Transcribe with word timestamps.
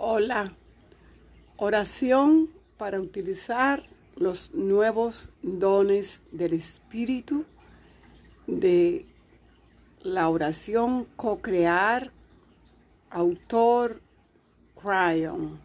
Hola, 0.00 0.54
oración 1.56 2.50
para 2.76 3.00
utilizar 3.00 3.82
los 4.14 4.54
nuevos 4.54 5.32
dones 5.42 6.22
del 6.30 6.52
Espíritu 6.52 7.44
de 8.46 9.06
la 10.02 10.28
oración 10.28 11.08
co-crear, 11.16 12.12
autor 13.10 14.00
Cryon. 14.80 15.58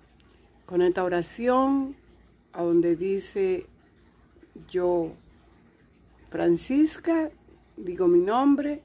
Con 0.66 0.82
esta 0.82 1.04
oración, 1.04 1.96
a 2.54 2.64
donde 2.64 2.96
dice 2.96 3.68
yo, 4.68 5.12
Francisca, 6.32 7.30
digo 7.78 8.08
mi 8.08 8.20
nombre, 8.20 8.82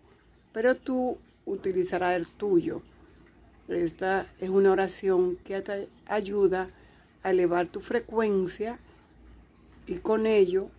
pero 0.53 0.77
tú 0.77 1.17
utilizarás 1.47 2.17
el 2.17 2.29
tuyo. 2.29 2.83
Esta 3.69 4.27
es 4.41 4.49
una 4.49 4.73
oración 4.73 5.37
que 5.45 5.61
te 5.61 5.89
ayuda 6.07 6.69
a 7.23 7.31
elevar 7.31 7.67
tu 7.67 7.81
frecuencia 7.81 8.79
y 9.87 9.97
con 9.97 10.27
ello 10.27 10.71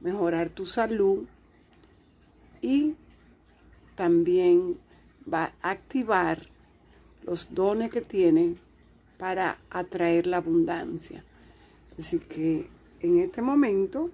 mejorar 0.00 0.48
tu 0.48 0.64
salud 0.64 1.26
y 2.62 2.94
también 3.94 4.78
va 5.32 5.52
a 5.60 5.70
activar 5.70 6.46
los 7.24 7.52
dones 7.54 7.90
que 7.90 8.00
tiene 8.00 8.56
para 9.18 9.58
atraer 9.68 10.26
la 10.26 10.38
abundancia. 10.38 11.22
Así 11.98 12.18
que 12.18 12.68
en 13.00 13.18
este 13.18 13.42
momento 13.42 14.10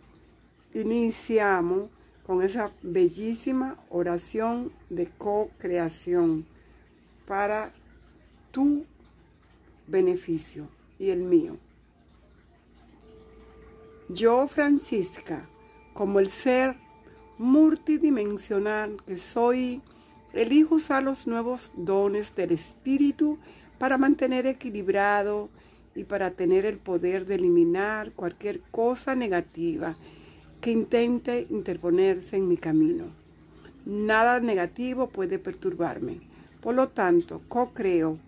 iniciamos 0.75 1.91
con 2.27 2.43
esa 2.43 2.73
bellísima 2.83 3.79
oración 3.89 4.73
de 4.91 5.09
co-creación 5.17 6.45
para 7.29 7.73
tu 8.57 8.87
beneficio 9.87 10.67
y 10.99 11.11
el 11.11 11.19
mío. 11.19 11.59
Yo, 14.09 14.47
Francisca, 14.47 15.47
como 15.93 16.21
el 16.21 16.31
ser 16.31 16.75
multidimensional 17.37 18.97
que 19.05 19.19
soy, 19.19 19.83
elijo 20.33 20.77
usar 20.77 21.03
los 21.03 21.27
nuevos 21.27 21.71
dones 21.77 22.35
del 22.35 22.53
Espíritu 22.53 23.37
para 23.79 23.99
mantener 23.99 24.47
equilibrado 24.47 25.51
y 25.95 26.05
para 26.05 26.31
tener 26.31 26.65
el 26.65 26.79
poder 26.79 27.27
de 27.27 27.35
eliminar 27.35 28.13
cualquier 28.13 28.63
cosa 28.71 29.15
negativa 29.15 29.97
que 30.63 30.71
intente 30.71 31.47
interponerse 31.51 32.37
en 32.37 32.49
mi 32.49 32.57
camino. 32.57 33.05
Nada 33.85 34.41
negativo 34.41 35.11
puede 35.11 35.39
perturbarme. 35.39 36.21
Por 36.63 36.75
lo 36.75 36.89
tanto, 36.89 37.43
co-creo 37.49 38.19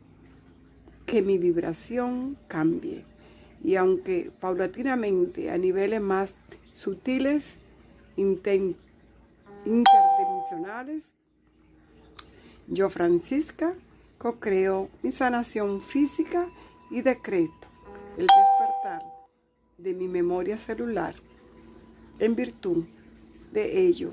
que 1.09 1.23
mi 1.23 1.39
vibración 1.39 2.37
cambie. 2.49 3.05
Y 3.65 3.77
aunque 3.77 4.31
paulatinamente 4.41 5.51
a 5.51 5.57
niveles 5.57 6.03
más 6.03 6.35
sutiles, 6.75 7.57
interdimensionales, 8.17 11.05
yo, 12.69 12.91
Francisca, 12.91 13.75
co-creo 14.19 14.91
mi 15.03 15.11
sanación 15.11 15.81
física 15.81 16.47
y 16.91 17.01
decreto 17.01 17.69
el 18.19 18.27
despertar 18.27 19.03
de 19.79 19.95
mi 19.95 20.09
memoria 20.09 20.59
celular 20.59 21.15
en 22.19 22.37
virtud 22.37 22.85
de 23.53 23.87
ello 23.87 24.13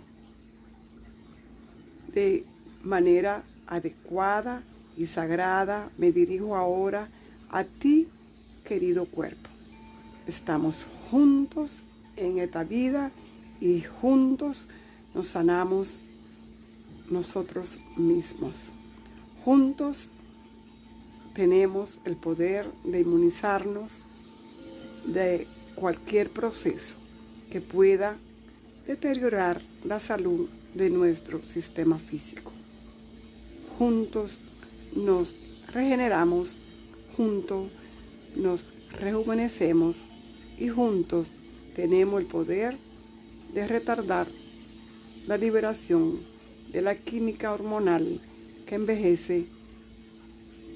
de 2.14 2.46
manera 2.84 3.44
adecuada 3.68 4.64
y 4.98 5.08
sagrada, 5.08 5.90
me 5.98 6.12
dirijo 6.12 6.56
ahora 6.56 7.10
a 7.50 7.64
ti, 7.64 8.08
querido 8.64 9.06
cuerpo. 9.06 9.50
Estamos 10.28 10.88
juntos 11.10 11.84
en 12.18 12.40
esta 12.40 12.64
vida 12.64 13.12
y 13.60 13.82
juntos 13.82 14.68
nos 15.14 15.28
sanamos 15.28 16.02
nosotros 17.10 17.80
mismos. 17.96 18.72
Juntos 19.44 20.10
tenemos 21.34 22.00
el 22.06 22.16
poder 22.16 22.68
de 22.84 23.02
inmunizarnos 23.02 24.06
de 25.06 25.48
cualquier 25.76 26.30
proceso 26.32 26.96
que 27.52 27.62
pueda 27.62 28.18
deteriorar 28.88 29.62
la 29.84 30.00
salud 30.00 30.50
de 30.74 30.90
nuestro 30.90 31.44
sistema 31.44 32.00
físico. 32.00 32.52
Juntos 33.78 34.42
nos 34.96 35.36
regeneramos, 35.74 36.58
juntos 37.16 37.70
nos 38.36 38.66
rejuvenecemos 38.92 40.06
y 40.58 40.70
juntos 40.70 41.32
tenemos 41.76 42.22
el 42.22 42.28
poder 42.28 42.78
de 43.54 43.68
retardar 43.68 44.28
la 45.28 45.38
liberación 45.38 46.20
de 46.72 46.82
la 46.82 46.96
química 46.96 47.54
hormonal 47.54 48.22
que 48.66 48.76
envejece, 48.76 49.46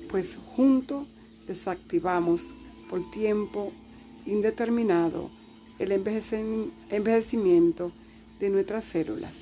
pues 0.10 0.38
juntos 0.56 1.08
desactivamos 1.48 2.54
por 2.90 3.10
tiempo 3.12 3.72
indeterminado 4.26 5.30
el 5.80 5.92
envejecimiento 5.94 7.92
de 8.40 8.50
nuestras 8.50 8.84
células, 8.86 9.34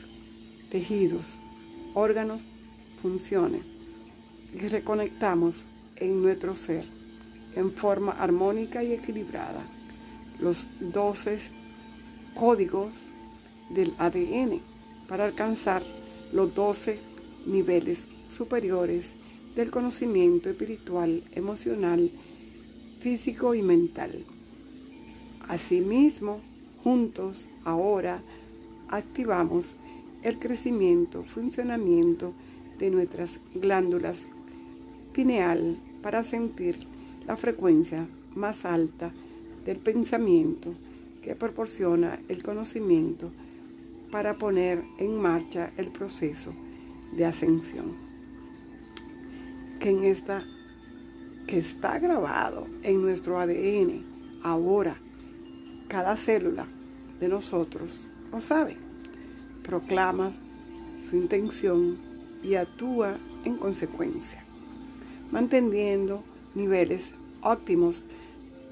tejidos, 0.70 1.40
órganos, 1.94 2.46
funciones 3.02 3.77
y 4.59 4.68
reconectamos 4.69 5.66
en 5.97 6.22
nuestro 6.22 6.56
ser 6.56 6.84
en 7.56 7.72
forma 7.72 8.12
armónica 8.13 8.84
y 8.84 8.94
equilibrada 8.94 9.63
los 10.40 10.68
12 10.79 11.40
códigos 12.34 13.12
del 13.69 13.94
ADN 13.97 14.59
para 15.07 15.25
alcanzar 15.25 15.84
los 16.34 16.53
12 16.56 17.00
niveles 17.46 18.07
superiores 18.28 19.13
del 19.56 19.72
conocimiento 19.72 20.50
espiritual, 20.50 21.23
emocional, 21.34 22.12
físico 23.00 23.56
y 23.56 23.62
mental. 23.62 24.23
Asimismo, 25.47 26.41
juntos 26.84 27.47
ahora 27.63 28.22
activamos 28.90 29.75
el 30.23 30.40
crecimiento, 30.40 31.23
funcionamiento 31.23 32.34
de 32.78 32.91
nuestras 32.91 33.40
glándulas 33.56 34.28
pineal 35.17 35.79
para 36.03 36.23
sentir 36.23 36.78
la 37.25 37.35
frecuencia 37.35 38.07
más 38.35 38.66
alta 38.66 39.11
del 39.66 39.79
pensamiento 39.79 40.75
que 41.23 41.35
proporciona 41.35 42.19
el 42.29 42.44
conocimiento 42.44 43.31
para 44.11 44.38
poner 44.38 44.83
en 45.00 45.19
marcha 45.19 45.72
el 45.75 45.88
proceso 45.88 46.53
de 47.13 47.25
ascensión. 47.25 47.95
Que 49.79 49.89
en 49.89 50.03
esta 50.03 50.45
que 51.47 51.57
está 51.57 51.97
grabado 51.97 52.67
en 52.84 53.01
nuestro 53.01 53.39
ADN 53.39 54.03
ahora 54.44 54.97
cada 55.88 56.16
célula 56.16 56.67
de 57.19 57.28
nosotros 57.28 58.07
lo 58.31 58.39
sabe. 58.39 58.78
Proclama 59.63 60.31
su 60.99 61.16
intención 61.16 61.97
y 62.44 62.53
actúa 62.53 63.17
en 63.45 63.57
consecuencia 63.57 64.47
manteniendo 65.32 66.24
niveles 66.56 67.12
óptimos 67.42 68.06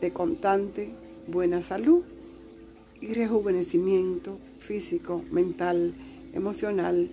de 0.02 0.12
constante 0.12 0.90
buena 1.28 1.62
salud 1.62 2.04
y 3.02 3.14
rejuvenecimiento 3.14 4.38
físico, 4.60 5.22
mental, 5.32 5.94
emocional 6.34 7.10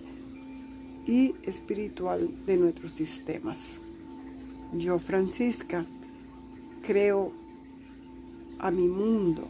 y 1.05 1.35
espiritual 1.43 2.29
de 2.45 2.57
nuestros 2.57 2.91
sistemas. 2.91 3.59
Yo, 4.73 4.97
Francisca, 4.99 5.85
creo 6.81 7.31
a 8.59 8.71
mi 8.71 8.87
mundo. 8.87 9.47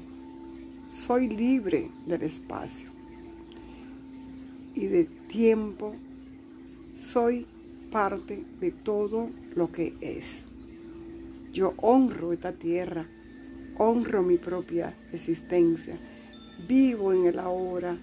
Soy 0.92 1.30
libre 1.30 1.89
del 2.06 2.24
espacio 2.24 2.89
y 4.75 4.88
de 4.88 5.06
tiempo. 5.06 5.96
Soy 6.96 7.46
parte 7.94 8.44
de 8.60 8.72
todo 8.72 9.30
lo 9.56 9.72
que 9.72 9.94
es. 10.01 10.45
Yo 11.54 11.75
honro 11.78 12.34
esta 12.34 12.51
tierra, 12.51 13.06
honro 13.78 14.24
mi 14.24 14.38
propia 14.38 14.95
existencia, 15.13 16.00
vivo 16.68 17.13
en 17.13 17.28
el 17.28 17.38
ahora 17.38 17.95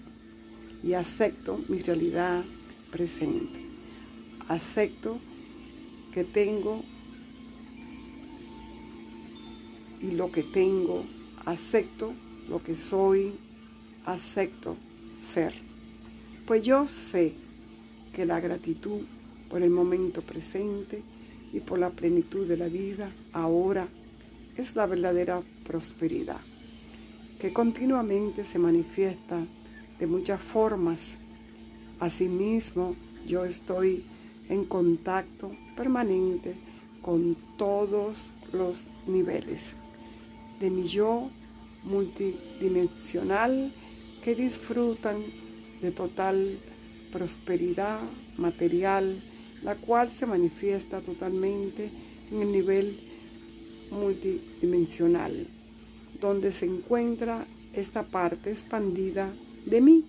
y 0.84 0.92
acepto 0.92 1.58
mi 1.68 1.80
realidad 1.80 2.44
presente. 2.92 3.60
Acepto 4.46 5.18
que 6.14 6.22
tengo 6.22 6.84
y 10.00 10.12
lo 10.12 10.30
que 10.30 10.44
tengo, 10.44 11.04
acepto 11.44 12.14
lo 12.48 12.62
que 12.62 12.76
soy, 12.76 13.32
acepto 14.06 14.76
ser. 15.34 15.52
Pues 16.46 16.62
yo 16.62 16.86
sé 16.86 17.32
que 18.14 18.24
la 18.24 18.38
gratitud 18.38 19.02
por 19.50 19.62
el 19.62 19.70
momento 19.70 20.22
presente 20.22 21.02
y 21.52 21.60
por 21.60 21.78
la 21.78 21.90
plenitud 21.90 22.46
de 22.46 22.56
la 22.56 22.68
vida 22.68 23.10
ahora 23.32 23.88
es 24.56 24.76
la 24.76 24.86
verdadera 24.86 25.42
prosperidad, 25.64 26.40
que 27.40 27.52
continuamente 27.52 28.44
se 28.44 28.58
manifiesta 28.58 29.44
de 29.98 30.06
muchas 30.06 30.40
formas. 30.40 31.00
Asimismo, 31.98 32.96
yo 33.26 33.44
estoy 33.44 34.04
en 34.48 34.64
contacto 34.64 35.50
permanente 35.76 36.54
con 37.02 37.36
todos 37.56 38.32
los 38.52 38.86
niveles 39.06 39.74
de 40.60 40.70
mi 40.70 40.86
yo 40.86 41.30
multidimensional 41.84 43.72
que 44.22 44.34
disfrutan 44.34 45.22
de 45.80 45.90
total 45.90 46.58
prosperidad 47.10 48.00
material, 48.36 49.22
la 49.62 49.74
cual 49.74 50.10
se 50.10 50.26
manifiesta 50.26 51.00
totalmente 51.00 51.90
en 52.30 52.42
el 52.42 52.52
nivel 52.52 52.98
multidimensional, 53.90 55.46
donde 56.20 56.52
se 56.52 56.66
encuentra 56.66 57.46
esta 57.72 58.02
parte 58.02 58.50
expandida 58.50 59.32
de 59.66 59.80
mí, 59.80 60.04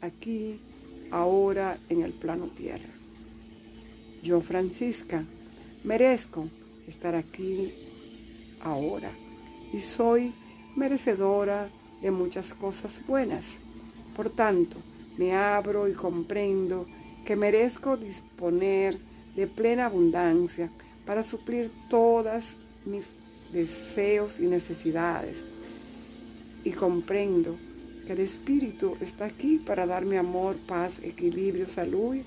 aquí, 0.00 0.58
ahora, 1.10 1.78
en 1.88 2.02
el 2.02 2.12
plano 2.12 2.48
tierra. 2.48 2.90
Yo, 4.22 4.40
Francisca, 4.40 5.24
merezco 5.82 6.48
estar 6.86 7.14
aquí 7.14 7.72
ahora 8.60 9.12
y 9.72 9.80
soy 9.80 10.32
merecedora 10.76 11.70
de 12.00 12.10
muchas 12.10 12.54
cosas 12.54 13.00
buenas. 13.06 13.44
Por 14.16 14.30
tanto, 14.30 14.76
me 15.16 15.34
abro 15.34 15.88
y 15.88 15.92
comprendo 15.92 16.86
que 17.24 17.36
merezco 17.36 17.96
disponer 17.96 18.98
de 19.34 19.46
plena 19.46 19.86
abundancia 19.86 20.70
para 21.06 21.22
suplir 21.22 21.70
todas 21.88 22.56
mis 22.84 23.06
deseos 23.52 24.38
y 24.38 24.46
necesidades. 24.46 25.44
Y 26.64 26.70
comprendo 26.70 27.56
que 28.06 28.12
el 28.12 28.20
Espíritu 28.20 28.96
está 29.00 29.26
aquí 29.26 29.58
para 29.58 29.86
darme 29.86 30.18
amor, 30.18 30.56
paz, 30.66 30.94
equilibrio, 31.02 31.68
salud 31.68 32.14
y 32.14 32.24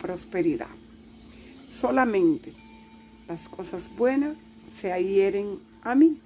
prosperidad. 0.00 0.68
Solamente 1.68 2.52
las 3.28 3.48
cosas 3.48 3.90
buenas 3.96 4.36
se 4.80 4.92
adhieren 4.92 5.58
a 5.82 5.94
mí, 5.94 6.18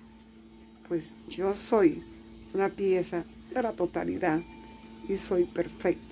pues 0.89 1.05
yo 1.29 1.55
soy 1.55 2.03
una 2.55 2.69
pieza 2.69 3.25
de 3.53 3.63
la 3.63 3.73
totalidad 3.73 4.41
y 5.09 5.17
soy 5.17 5.45
perfecto. 5.45 6.06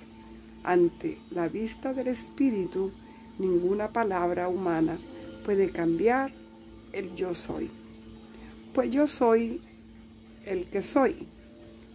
Ante 0.65 1.19
la 1.31 1.47
vista 1.47 1.93
del 1.93 2.09
Espíritu, 2.09 2.91
ninguna 3.39 3.89
palabra 3.89 4.49
humana 4.49 4.99
puede 5.45 5.71
cambiar 5.71 6.33
el 6.93 7.15
yo 7.15 7.35
soy. 7.35 7.71
Pues 8.73 8.89
yo 8.89 9.07
soy 9.07 9.61
el 10.47 10.65
que 10.65 10.83
soy 10.83 11.29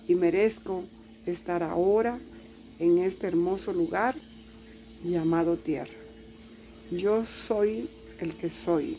y 0.07 0.13
merezco 0.13 0.83
estar 1.25 1.63
ahora 1.63 2.19
en 2.77 3.00
este 3.00 3.25
hermoso 3.25 3.74
lugar 3.74 4.16
llamado 5.04 5.57
tierra. 5.57 5.94
Yo 6.92 7.25
soy 7.25 7.89
el 8.19 8.36
que 8.36 8.51
soy. 8.51 8.98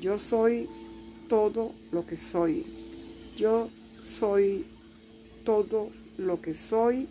Yo 0.00 0.16
soy 0.16 0.68
todo 1.28 1.72
lo 1.90 2.06
que 2.06 2.16
soy. 2.16 2.66
Yo 3.36 3.68
soy 4.04 4.64
todo 5.44 5.90
lo 6.18 6.40
que 6.40 6.54
soy 6.54 7.08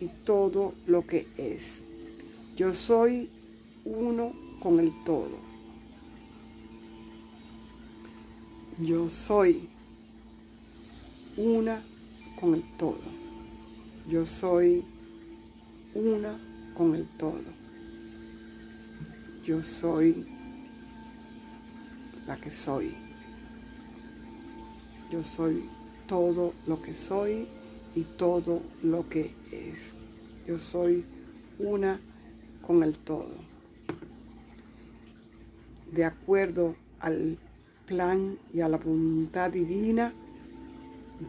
y 0.00 0.08
todo 0.24 0.74
lo 0.86 1.06
que 1.06 1.26
es. 1.36 1.82
Yo 2.56 2.74
soy 2.74 3.30
uno 3.84 4.32
con 4.60 4.80
el 4.80 4.92
todo. 5.04 5.38
Yo 8.78 9.10
soy 9.10 9.68
una 11.36 11.82
con 12.40 12.54
el 12.54 12.62
todo. 12.76 12.98
Yo 14.08 14.24
soy 14.24 14.84
una 15.94 16.38
con 16.76 16.94
el 16.94 17.06
todo. 17.16 17.58
Yo 19.44 19.62
soy 19.62 20.26
la 22.26 22.36
que 22.36 22.50
soy. 22.50 22.94
Yo 25.10 25.24
soy 25.24 25.64
todo 26.06 26.52
lo 26.66 26.80
que 26.82 26.94
soy 26.94 27.48
y 27.98 28.04
todo 28.16 28.62
lo 28.84 29.08
que 29.08 29.32
es. 29.50 29.92
Yo 30.46 30.60
soy 30.60 31.04
una 31.58 31.98
con 32.64 32.84
el 32.84 32.96
todo. 32.96 33.34
De 35.90 36.04
acuerdo 36.04 36.76
al 37.00 37.36
plan 37.86 38.38
y 38.54 38.60
a 38.60 38.68
la 38.68 38.76
voluntad 38.76 39.50
divina, 39.50 40.12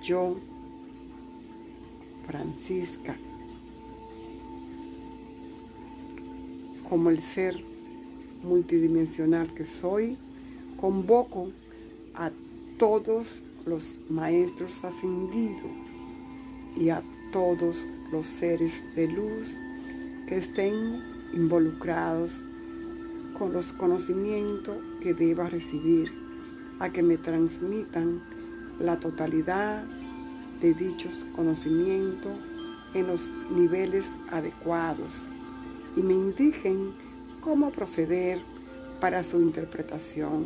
yo, 0.04 0.36
Francisca, 2.28 3.18
como 6.88 7.10
el 7.10 7.20
ser 7.20 7.56
multidimensional 8.44 9.52
que 9.56 9.66
soy, 9.66 10.18
convoco 10.80 11.50
a 12.14 12.30
todos 12.78 13.42
los 13.66 13.96
maestros 14.08 14.84
ascendidos 14.86 15.89
y 16.76 16.90
a 16.90 17.04
todos 17.32 17.88
los 18.12 18.28
seres 18.28 18.74
de 18.96 19.08
luz 19.08 19.58
que 20.28 20.38
estén 20.38 21.04
involucrados 21.34 22.44
con 23.38 23.54
los 23.54 23.72
conocimientos 23.74 24.78
que 25.02 25.14
deba 25.14 25.50
recibir, 25.50 26.12
a 26.80 26.90
que 26.90 27.04
me 27.04 27.18
transmitan 27.18 28.22
la 28.80 29.00
totalidad 29.00 29.84
de 30.62 30.74
dichos 30.74 31.26
conocimientos 31.36 32.32
en 32.94 33.08
los 33.08 33.32
niveles 33.52 34.06
adecuados 34.32 35.26
y 35.96 36.02
me 36.02 36.14
indiquen 36.14 36.92
cómo 37.42 37.72
proceder 37.72 38.40
para 39.00 39.24
su 39.24 39.40
interpretación, 39.40 40.46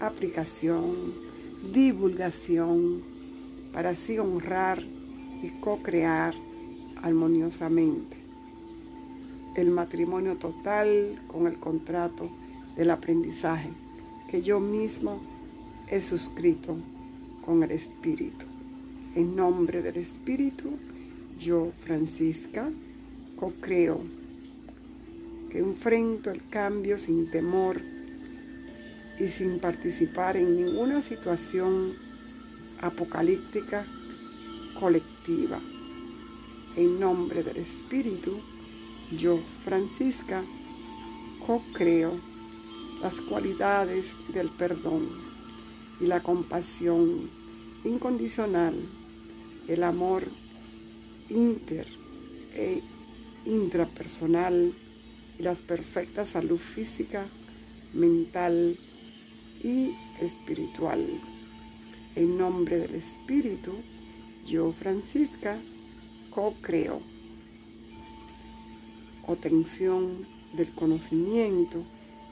aplicación, 0.00 1.14
divulgación, 1.72 3.02
para 3.72 3.90
así 3.90 4.18
honrar 4.18 4.82
y 5.44 5.50
co-crear 5.60 6.34
armoniosamente 7.02 8.16
el 9.56 9.70
matrimonio 9.70 10.36
total 10.36 11.20
con 11.28 11.46
el 11.46 11.58
contrato 11.58 12.30
del 12.76 12.90
aprendizaje 12.90 13.68
que 14.30 14.40
yo 14.40 14.58
mismo 14.58 15.20
he 15.88 16.00
suscrito 16.00 16.76
con 17.44 17.62
el 17.62 17.72
Espíritu. 17.72 18.46
En 19.14 19.36
nombre 19.36 19.82
del 19.82 19.98
Espíritu, 19.98 20.78
yo, 21.38 21.70
Francisca, 21.78 22.70
co-creo 23.36 24.00
que 25.50 25.58
enfrento 25.58 26.30
el 26.30 26.48
cambio 26.48 26.96
sin 26.96 27.30
temor 27.30 27.82
y 29.20 29.28
sin 29.28 29.60
participar 29.60 30.38
en 30.38 30.56
ninguna 30.56 31.02
situación 31.02 31.92
apocalíptica 32.80 33.84
colectiva. 34.80 35.13
En 35.26 37.00
nombre 37.00 37.42
del 37.42 37.56
Espíritu, 37.56 38.40
yo, 39.16 39.40
Francisca, 39.64 40.44
co-creo 41.46 42.12
las 43.00 43.14
cualidades 43.22 44.04
del 44.34 44.50
perdón 44.50 45.08
y 45.98 46.06
la 46.06 46.22
compasión 46.22 47.30
incondicional, 47.84 48.74
el 49.66 49.82
amor 49.82 50.24
inter 51.30 51.86
e 52.54 52.82
intrapersonal 53.46 54.74
y 55.38 55.42
la 55.42 55.54
perfecta 55.54 56.26
salud 56.26 56.58
física, 56.58 57.24
mental 57.94 58.78
y 59.62 59.94
espiritual. 60.20 61.02
En 62.14 62.36
nombre 62.36 62.76
del 62.76 62.96
Espíritu, 62.96 63.72
yo, 64.44 64.72
Francisca, 64.72 65.58
co-creo. 66.30 67.00
Obtención 69.26 70.26
del 70.52 70.70
conocimiento 70.72 71.82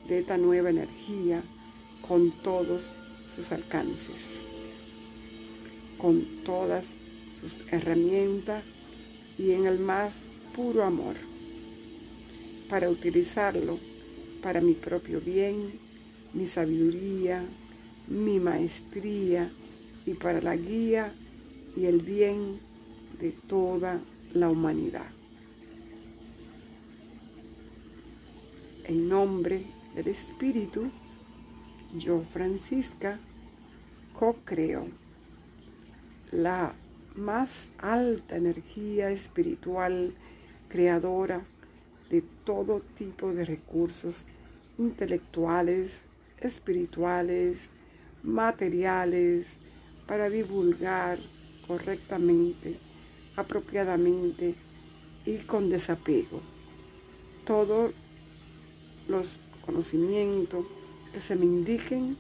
de 0.07 0.19
esta 0.21 0.37
nueva 0.37 0.71
energía 0.71 1.43
con 2.07 2.31
todos 2.43 2.95
sus 3.35 3.51
alcances, 3.53 4.41
con 5.99 6.25
todas 6.45 6.85
sus 7.41 7.57
herramientas 7.73 8.63
y 9.39 9.53
en 9.53 9.67
el 9.67 9.79
más 9.79 10.13
puro 10.55 10.85
amor 10.85 11.17
para 12.69 12.91
utilizarlo 12.91 13.79
para 14.43 14.61
mi 14.61 14.75
propio 14.75 15.21
bien, 15.21 15.79
mi 16.35 16.47
sabiduría, 16.47 17.45
mi 18.09 18.41
maestría 18.41 19.51
y 20.05 20.15
para 20.15 20.41
la 20.41 20.57
guía 20.57 21.15
y 21.77 21.87
el 21.87 22.01
bien 22.01 22.61
de 23.21 23.31
toda 23.31 24.01
la 24.35 24.49
humanidad. 24.49 25.07
En 28.85 29.09
nombre 29.09 29.65
del 29.95 30.09
Espíritu, 30.09 30.91
Yo, 31.97 32.23
Francisca, 32.23 33.19
co-creo 34.13 34.89
la 36.33 36.75
más 37.15 37.51
alta 37.79 38.37
energía 38.37 39.11
espiritual 39.11 40.15
creadora 40.69 41.43
de 42.11 42.23
todo 42.45 42.81
tipo 42.97 43.33
de 43.33 43.45
recursos 43.45 44.25
intelectuales, 44.79 45.91
espirituales, 46.41 47.59
materiales, 48.23 49.47
para 50.07 50.29
divulgar 50.29 51.19
correctamente, 51.73 52.77
apropiadamente 53.35 54.55
y 55.25 55.39
con 55.39 55.71
desapego 55.71 56.43
todos 57.47 57.95
los 59.09 59.39
conocimientos 59.65 60.67
que 61.15 61.23
se 61.23 61.35
me 61.35 61.47
indiquen 61.47 62.19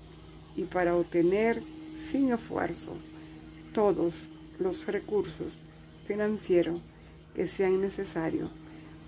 y 0.56 0.62
para 0.62 0.96
obtener 0.96 1.62
sin 2.10 2.32
esfuerzo 2.32 2.92
todos 3.74 4.30
los 4.58 4.86
recursos 4.86 5.58
financieros 6.06 6.80
que 7.34 7.46
sean 7.46 7.82
necesarios 7.82 8.48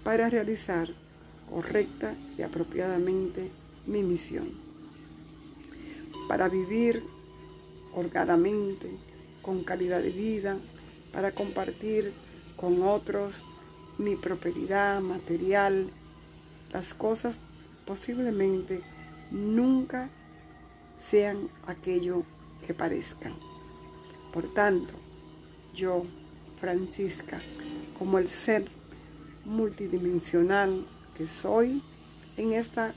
para 0.03 0.29
realizar 0.29 0.91
correcta 1.49 2.15
y 2.37 2.43
apropiadamente 2.43 3.49
mi 3.87 4.03
misión. 4.03 4.49
Para 6.29 6.51
vivir 6.51 7.03
holgadamente, 7.95 8.91
con 9.45 9.63
calidad 9.63 10.03
de 10.03 10.11
vida, 10.11 10.57
para 11.13 11.33
compartir 11.33 12.13
con 12.57 12.83
otros 12.83 13.45
mi 13.99 14.17
propiedad 14.17 15.01
material, 15.01 15.91
las 16.73 16.95
cosas 16.95 17.37
posiblemente 17.85 18.81
nunca 19.31 20.09
sean 21.11 21.49
aquello 21.67 22.23
que 22.67 22.75
parezcan. 22.75 23.35
Por 24.33 24.53
tanto, 24.55 24.95
yo, 25.75 26.05
Francisca, 26.57 27.41
como 27.99 28.19
el 28.19 28.29
ser 28.29 28.67
multidimensional 29.45 30.87
que 31.17 31.27
soy, 31.27 31.83
en 32.37 32.53
esta 32.55 32.95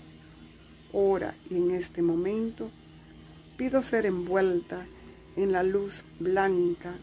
hora 0.94 1.36
y 1.50 1.58
en 1.58 1.72
este 1.72 2.02
momento, 2.02 2.72
pido 3.58 3.82
ser 3.82 4.06
envuelta 4.06 4.88
en 5.38 5.52
la 5.52 5.62
luz 5.62 6.04
blanca, 6.20 6.96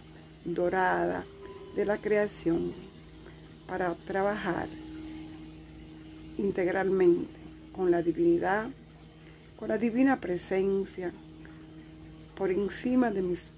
dorada 0.45 1.25
de 1.77 1.85
la 1.87 1.99
creación 1.99 2.73
para 3.67 3.95
trabajar 3.95 4.69
integralmente 6.37 7.41
con 7.73 7.93
la 7.93 8.03
divinidad, 8.03 8.69
con 9.57 9.69
la 9.69 9.79
divina 9.79 10.21
presencia, 10.21 11.13
por 12.37 12.51
encima 12.51 13.13
de 13.13 13.23
mis 13.23 13.51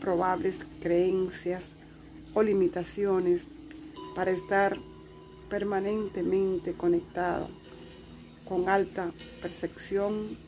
probables 0.00 0.54
creencias 0.80 1.64
o 2.34 2.42
limitaciones 2.44 3.42
para 4.14 4.30
estar 4.30 4.76
permanentemente 5.50 6.74
conectado 6.74 7.48
con 8.44 8.68
alta 8.68 9.12
percepción, 9.42 10.38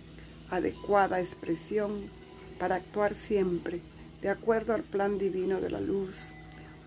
adecuada 0.50 1.21
expresión, 1.21 2.19
para 2.61 2.75
actuar 2.76 3.14
siempre 3.14 3.81
de 4.21 4.29
acuerdo 4.29 4.75
al 4.75 4.83
plan 4.83 5.19
divino 5.19 5.62
de 5.62 5.71
la 5.71 5.81
luz, 5.81 6.35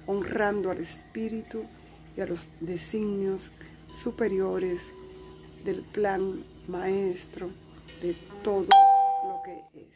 honrando 0.06 0.70
al 0.70 0.78
Espíritu 0.78 1.64
y 2.16 2.22
a 2.22 2.28
los 2.28 2.48
designios 2.60 3.52
superiores 3.92 4.80
del 5.66 5.82
plan 5.82 6.44
maestro 6.68 7.50
de 8.04 8.16
todo 8.44 8.68
lo 9.24 9.42
que 9.44 9.80
es. 9.80 9.88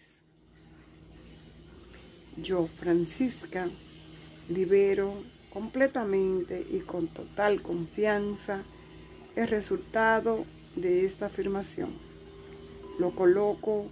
Yo, 2.43 2.65
Francisca, 2.65 3.69
libero 4.49 5.13
completamente 5.53 6.65
y 6.71 6.79
con 6.79 7.07
total 7.07 7.61
confianza 7.61 8.63
el 9.35 9.47
resultado 9.47 10.43
de 10.75 11.05
esta 11.05 11.27
afirmación. 11.27 11.91
Lo 12.97 13.11
coloco 13.11 13.91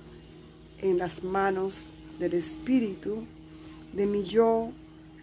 en 0.89 0.99
las 0.99 1.23
manos 1.23 1.83
del 2.19 2.33
Espíritu 2.33 3.25
de 3.93 4.05
mi 4.05 4.23
yo 4.23 4.71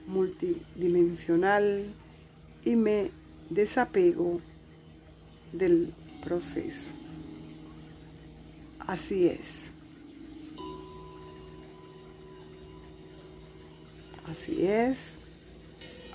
multidimensional 0.06 1.94
y 2.64 2.74
me 2.74 3.10
desapego 3.48 4.40
del 5.52 5.92
proceso. 6.24 6.90
Así 8.80 9.28
es. 9.28 9.70
Así 14.26 14.66
es. 14.66 14.96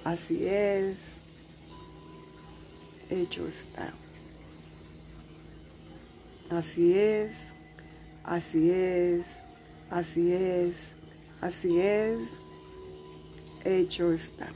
Así 0.03 0.45
es. 0.45 0.97
Hecho 3.09 3.47
está. 3.47 3.93
Así 6.49 6.93
es. 6.93 7.56
Así 8.27 8.69
es. 8.69 9.25
Así 9.89 10.33
es. 10.33 10.75
Así 11.39 11.79
es. 11.79 12.19
Hecho 13.63 14.11
está. 14.11 14.51